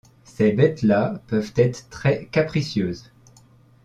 [0.23, 3.11] Ces bêtes-là peuvent être très-capricieuses!